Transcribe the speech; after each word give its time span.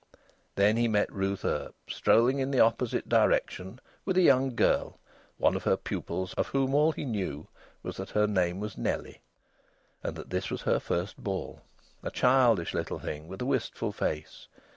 Then 0.55 0.77
he 0.77 0.87
met 0.87 1.13
Ruth 1.13 1.45
Earp, 1.45 1.75
strolling 1.87 2.39
in 2.39 2.49
the 2.49 2.59
opposite 2.59 3.07
direction 3.07 3.79
with 4.03 4.17
a 4.17 4.23
young 4.23 4.55
girl, 4.55 4.97
one 5.37 5.55
of 5.55 5.63
her 5.65 5.77
pupils, 5.77 6.33
of 6.33 6.47
whom 6.47 6.73
all 6.73 6.91
he 6.91 7.05
knew 7.05 7.47
was 7.83 7.97
that 7.97 8.09
her 8.09 8.25
name 8.25 8.59
was 8.59 8.79
Nellie, 8.79 9.21
and 10.01 10.15
that 10.15 10.31
this 10.31 10.49
was 10.49 10.63
her 10.63 10.79
first 10.79 11.19
ball: 11.23 11.61
a 12.01 12.09
childish 12.09 12.73
little 12.73 12.97
thing 12.97 13.27
with 13.27 13.43
a 13.43 13.45
wistful 13.45 13.91
face. 13.91 14.47